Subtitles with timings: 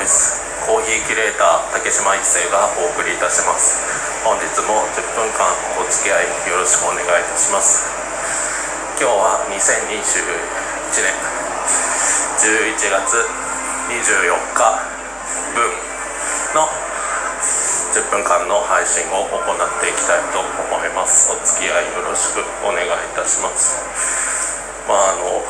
[0.00, 3.76] ボイスコーヒーキュレーター竹島一生がお送りいたします。
[4.24, 5.44] 本日も10分間
[5.76, 7.84] お付き合いよろしくお願いいたします。
[8.96, 9.60] 今日は2021
[11.04, 11.12] 年
[12.80, 13.28] 11月
[13.92, 14.72] 24日
[15.52, 15.68] 分
[16.56, 16.64] の
[17.92, 21.28] 10分間の配信を行っていきたいと思います。
[21.28, 23.76] お付き合いよろしくお願いいたします。
[24.88, 25.44] まああの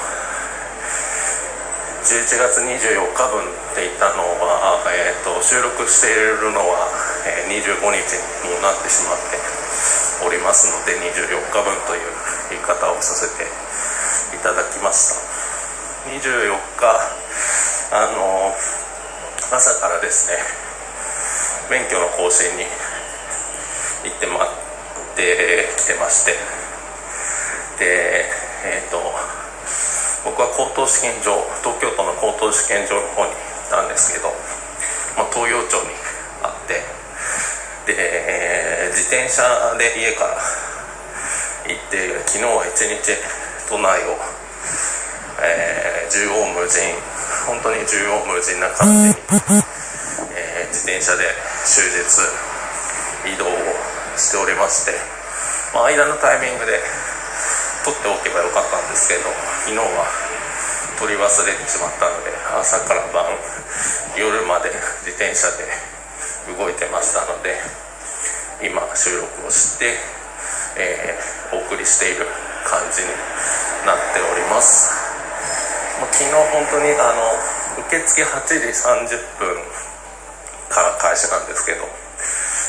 [2.10, 6.90] 11月24日分って言ったのは、えーと、収録しているのは、
[7.22, 9.38] えー、25日になってしまって
[10.26, 12.10] おりますので24日分という
[12.50, 13.46] 言い方をさせて
[14.34, 15.22] いただきました。
[16.10, 16.98] 24日
[17.94, 18.58] あの
[19.54, 20.42] 朝からですね
[21.70, 22.66] 免許の更新に
[24.02, 26.34] 行ってまってきてまして
[27.78, 28.26] で
[28.66, 28.98] えっ、ー、と
[30.24, 31.32] 僕は高等試験場
[31.64, 34.28] 東京都の高等試験場の方に行ったんですけど、
[35.16, 35.96] まあ、東洋町に
[36.44, 36.84] あって
[37.88, 39.42] で自転車
[39.78, 40.36] で家から
[41.64, 43.16] 行って昨日は一日
[43.68, 44.18] 都内を、
[45.40, 46.82] えー、縦横無尽
[47.46, 49.14] 本当に縦横無尽な感じに、
[50.36, 51.24] えー、自転車で
[51.64, 52.04] 終日
[53.32, 53.48] 移動を
[54.16, 54.92] しておりまして、
[55.72, 56.80] まあ、間のタイミングで
[57.84, 59.30] 取っておけばよかったんですけど
[59.64, 60.06] 昨日は
[61.00, 63.24] 取り忘れてしまったので朝から晩
[64.18, 64.68] 夜まで
[65.00, 65.64] 自転車で
[66.52, 67.56] 動いてましたので
[68.60, 69.96] 今収録をして、
[70.76, 72.28] えー、お送りしている
[72.68, 73.08] 感じに
[73.88, 74.92] なっております。
[76.12, 79.56] 昨日本当にあの受付8時30分
[80.68, 81.84] から開始なんですけど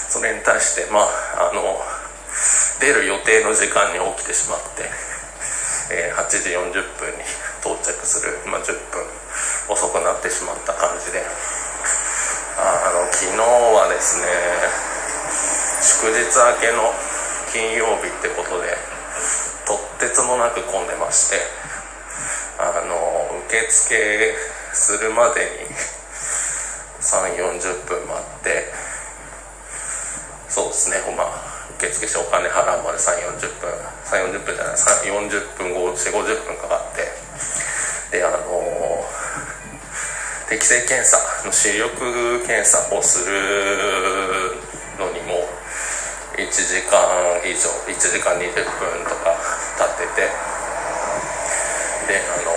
[0.09, 0.99] それに対してま
[1.39, 1.79] ああの
[2.81, 4.89] 出る予定の時間に起きてしまって、
[5.93, 7.21] えー、8時40分に
[7.61, 9.05] 到着する、まあ、10分
[9.69, 11.23] 遅くなってしまった感じで
[12.57, 14.25] あの昨日はですね
[15.81, 16.93] 祝日明けの
[17.53, 18.77] 金曜日ってことで
[19.65, 21.37] とってつもなく混んでまして
[22.57, 24.35] あの受付
[24.73, 25.75] するまでに
[27.01, 28.73] 3 4 0分待って
[30.49, 31.50] そうですねまあ
[31.81, 33.73] 受付してお金払うまで3 4 0分。
[34.05, 34.73] 3 4 0分じゃない。
[34.77, 36.13] 40分4 5 0
[36.45, 37.09] 分かかって。
[38.17, 38.37] であの
[40.47, 44.61] 適正検査の視力検査をする
[44.99, 45.49] のにも
[46.37, 48.63] 1時間以上1時間20分
[49.05, 49.35] とか
[49.79, 50.29] 経ってて。
[52.07, 52.51] であの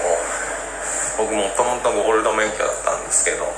[1.16, 3.52] 僕もともとゴールド免許だったんですけど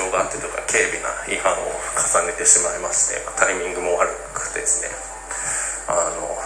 [0.00, 4.88] 情があってとか軽微な違反を重ねてしまいましてタイミングも悪くてですね。
[5.88, 6.38] あの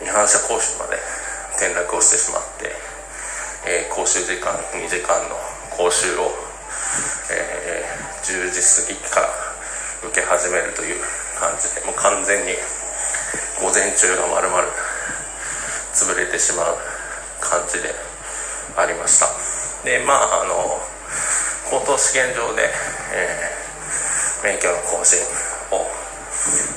[0.00, 0.96] 違反者講習まで
[1.58, 2.72] 転落をしてしまって、
[3.66, 5.36] えー、講習時間2時間の
[5.76, 6.30] 講習を、
[7.30, 9.28] えー、10時過ぎから
[10.08, 11.00] 受け始めるという
[11.38, 12.54] 感じでもう完全に
[13.60, 14.68] 午前中がまるまる
[15.92, 16.78] 潰れてしまう
[17.40, 17.94] 感じで
[18.76, 19.26] ありました。
[19.84, 20.91] でまああの
[21.72, 22.68] 高等試験場で、
[23.16, 25.24] えー、免許の更新
[25.72, 25.88] を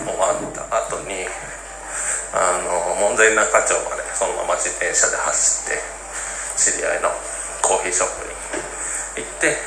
[0.08, 1.28] 終わった後に
[2.32, 5.84] あの門前仲町までそのまま自転車で走って
[6.56, 7.12] 知り合いの
[7.60, 9.60] コーヒーショップに行って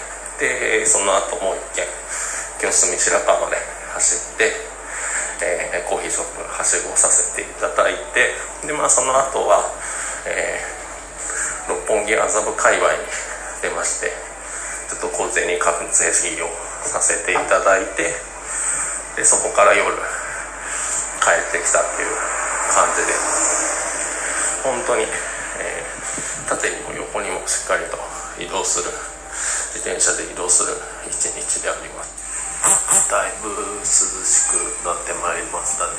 [0.81, 1.85] でその後もう一軒
[2.57, 3.61] 清澄白河まで
[4.01, 4.49] 走って、
[5.45, 8.33] えー、コーヒーショップはしごさせていただいて
[8.65, 9.61] でまあその後は、
[10.25, 13.05] えー、六本木麻布界隈に
[13.61, 14.28] 出まして
[14.89, 16.09] ちょっと小銭確税
[16.43, 16.49] を
[16.83, 18.15] させていただいて
[19.17, 19.87] でそこから夜
[21.21, 22.17] 帰ってきたっていう
[22.73, 23.13] 感じで
[24.65, 27.99] 本当に、えー、縦にも横にもしっかりと
[28.41, 28.91] 移動する
[29.75, 30.73] 自転車で移動する
[31.07, 32.09] 一日であります。
[33.09, 35.93] だいぶ涼しくなってまいりましたね、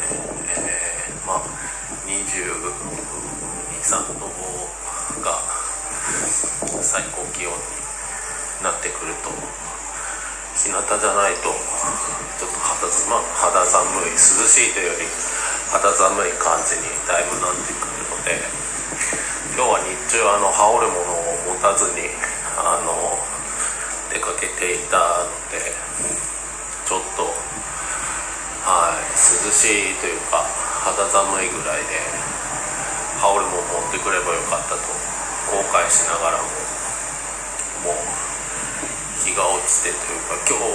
[0.59, 1.41] えー、まあ
[2.05, 4.27] 223度
[5.21, 5.39] が
[6.81, 7.57] 最高気温に
[8.63, 9.31] なってくると
[10.59, 15.07] 日向じゃないとちょっと肌,、ま肌寒い涼しいというより
[15.71, 18.35] 肌寒い感じにだいぶなってくるので
[19.55, 22.11] 今日は日中あの羽織るものを持たずに
[22.59, 23.15] あの
[24.11, 25.71] 出かけていたので
[26.83, 27.23] ちょっと
[28.67, 30.43] はい涼しいというか
[30.83, 32.03] 肌寒いぐらいで
[33.23, 34.83] 羽織るもの持ってくればよかったと
[35.47, 36.69] 後悔しながらも
[37.87, 38.28] もう
[39.39, 40.67] が落ちてというか今日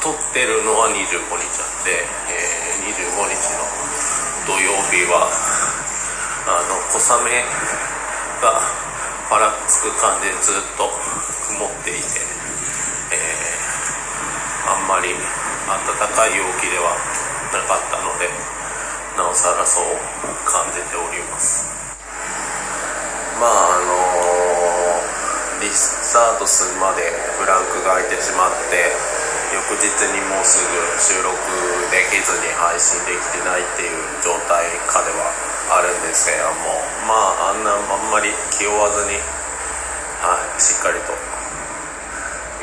[0.00, 2.00] 撮ってるのは25日なんで、
[2.32, 3.68] えー、25日の
[4.48, 5.28] 土曜日は
[6.48, 7.44] あの小雨
[8.40, 8.64] が
[9.28, 10.88] ぱらつく感じでずっと
[11.52, 12.24] 曇っていて、
[13.12, 16.96] えー、あんまり暖かい陽気では
[17.52, 18.24] なかったので
[19.20, 19.84] なおさらそう
[20.48, 21.68] 感じております。
[23.36, 23.67] まあ、
[26.08, 27.04] スタートするまで
[27.36, 28.80] ブランクが空いてしまって
[29.52, 31.36] 翌日にもうすぐ収録
[31.92, 35.28] できずに配信できてないっていう状態下では
[35.68, 39.20] あるんですけれどもまああんなあんまり気負わずに、
[40.24, 41.12] はい、しっかりと。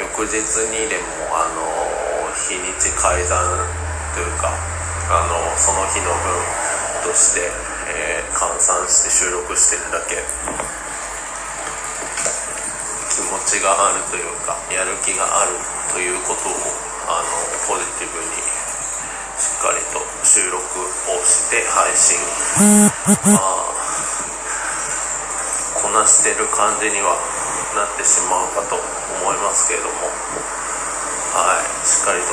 [0.02, 0.42] 翌日
[0.74, 3.62] にでもあの日にち改ざん
[4.18, 4.50] というか
[5.14, 6.10] あのその日の
[7.06, 7.46] 分として、
[7.94, 10.65] えー、換算して収録してるだけ。
[13.26, 15.58] 持ちがあるというかやる気がある
[15.94, 16.54] ということを
[17.10, 17.28] あの
[17.68, 18.26] ポジティブに
[19.38, 22.18] しっかりと収録をして配信。
[23.34, 23.76] まあ
[25.82, 27.14] こなしてる感じには
[27.76, 29.94] なってしまうかと思いますけれども。
[31.36, 31.86] はい。
[31.86, 32.32] しっかりと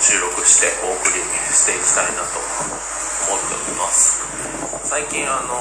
[0.00, 2.38] 収録してお送りしていきたいなと
[3.26, 4.20] 思っております。
[4.84, 5.56] 最近あの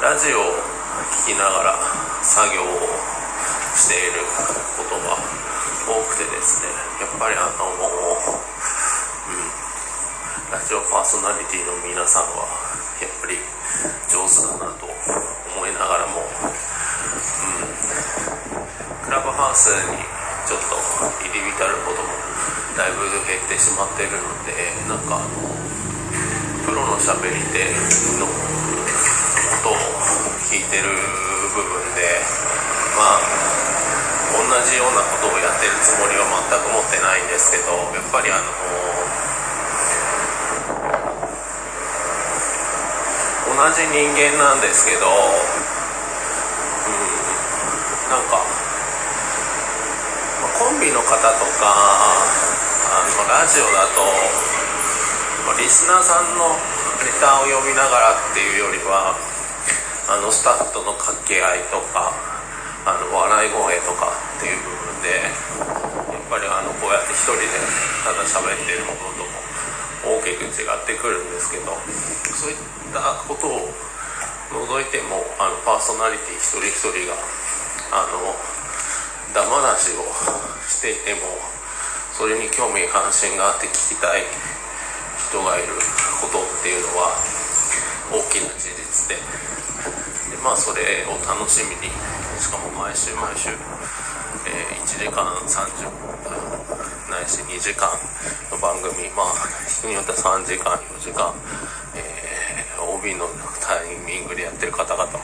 [0.00, 1.78] ー、ラジオを聴きながら
[2.22, 2.66] 作業を
[3.76, 4.20] している
[4.76, 5.16] ことが
[5.88, 6.68] 多くてですね
[7.00, 7.92] やっぱりあのうん
[10.52, 12.44] ラジオパーソナリティの皆さんは
[13.00, 13.36] やっぱり
[14.12, 16.52] 上手だなと思いながらも、うん、
[19.00, 19.96] クラブハウスに
[20.44, 20.76] ちょっと
[21.24, 22.08] 入り浸ることも
[22.76, 22.92] だい。
[22.92, 24.52] ぶ減ってしまっているので
[24.88, 25.20] なんか
[26.66, 27.64] プロのしゃべり手
[28.18, 32.20] の音を聞いてる部分で
[32.92, 33.24] まあ
[34.36, 38.44] 同じようなことをやってるつもりは全く持ってないんですけどやっぱりあの
[43.48, 45.12] 同じ人間なんですけど、うん、
[48.12, 48.44] なんか、
[50.58, 51.72] コンビの方とか
[52.92, 53.86] あのラジオだ
[55.52, 56.56] と、リスナーさんの
[57.04, 59.31] レタを読みながらっていうよりは
[60.08, 62.10] あのスタッフとの掛け合いとか
[62.82, 65.22] あの笑い声とかっていう部分で
[66.10, 67.46] やっぱりあのこうやって一人で
[68.02, 71.78] ただ喋ってるものとも大きく違ってくるんですけど
[72.34, 72.58] そういっ
[72.90, 73.70] たことを
[74.66, 77.14] 除いてもあのパーソナリティ一人一人が
[77.94, 78.34] あの
[79.32, 80.02] ダマなしを
[80.66, 81.38] していても
[82.12, 84.26] それに興味関心があって聞きたい
[85.30, 85.72] 人がいる
[86.20, 87.41] ことっていうのは
[88.12, 89.16] 大きな事実で。
[89.16, 91.88] でまあそれを楽しみに
[92.38, 93.50] しかも毎週毎週、
[94.44, 95.88] えー、1時間30
[96.20, 97.88] 分ないし2時間
[98.50, 99.32] の番組まあ
[99.68, 101.32] 人によっては3時間4時間、
[101.96, 103.26] えー、OB の
[103.60, 105.18] タイミングでやってる方々も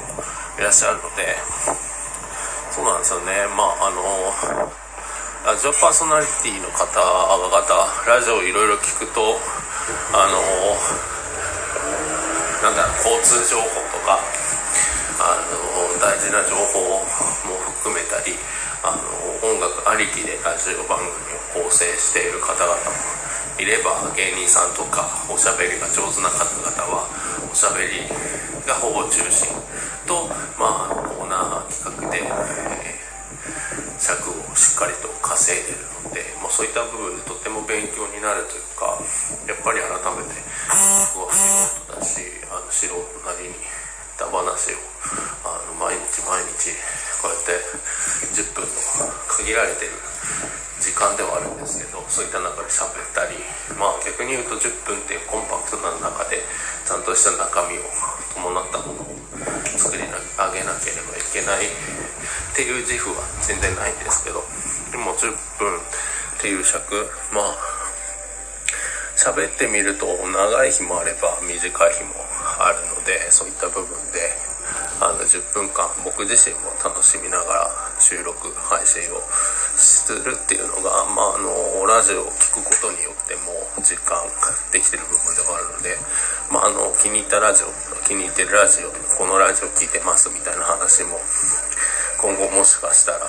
[0.58, 1.36] いらっしゃるので
[2.72, 3.46] そうなんですよね。
[3.56, 4.88] まああの
[5.46, 7.58] ラジオパーソナリティの方々
[8.06, 9.34] ラジオいろいろ聞くと
[10.12, 10.38] あの
[12.62, 14.18] なんだ交通情報とか
[15.22, 18.34] あの大事な情報も含めたり
[18.82, 19.06] あの
[19.46, 23.18] 音楽ありきでラジオ番組を構成している方々も
[23.58, 27.06] いれば芸人さんとかおしゃべりが上手な方々は
[27.46, 28.02] おしゃべり
[28.66, 29.54] がほぼ中心
[30.06, 30.26] と、
[30.58, 38.98] まあ、コーナー企画で、えー、尺をしっかりと稼いでるので、まあ、そういった部分でとても勉強になるというか
[39.46, 40.34] やっぱり改めて
[41.14, 42.18] 僕は素人だし
[42.50, 43.78] あの素人なりに。
[44.18, 44.82] った話を
[45.46, 46.74] あの毎日毎日
[47.22, 47.54] こうやって
[48.34, 48.74] 10分の
[49.38, 49.94] 限られてる
[50.82, 53.38] 時間ではあるんですけどそういった中で喋ったり
[53.78, 56.42] まあ逆に言うと10分っていうコンパクトな中で
[56.82, 57.86] ちゃんとした中身を
[58.34, 59.17] 伴ったものを
[60.58, 64.42] げなければいけないっていう自負は全然ないんですけど
[64.90, 65.30] でも10
[65.62, 67.54] 分っていう尺まあ
[69.14, 72.14] 喋ってみると長い日もあれば短い日も
[72.58, 74.34] あるのでそういった部分で
[74.98, 77.70] あの10分間僕自身も楽しみながら
[78.02, 79.22] 収録配信を
[79.78, 84.26] するっていうのが、まあ、あのラジオを聴くことによっても実感
[84.74, 85.94] できてる部分でもあるので、
[86.50, 87.68] まあ、あの気に入ったラジオ
[88.08, 91.20] 気に入ってるラジオこのラジオ聴いてますみたいな話も
[92.20, 93.20] 今後もしかしたら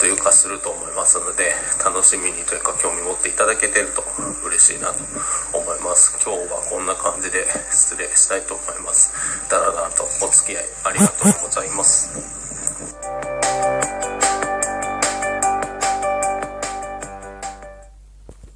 [0.00, 4.02] というかすると思いますので楽しみにというか興味持っていただけてると
[4.44, 5.00] 嬉しいなと
[5.56, 6.20] 思います。
[6.22, 9.14] 今日はこんな感じで失礼したいと思います。
[9.48, 12.43] だらだらとお付き合いありがとうございます。